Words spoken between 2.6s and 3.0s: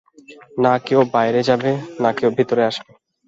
আসবে।